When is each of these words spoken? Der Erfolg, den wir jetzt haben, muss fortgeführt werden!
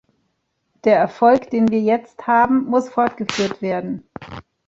Der 0.83 0.97
Erfolg, 0.97 1.51
den 1.51 1.69
wir 1.69 1.79
jetzt 1.81 2.25
haben, 2.25 2.63
muss 2.65 2.89
fortgeführt 2.89 3.61
werden! 3.61 4.03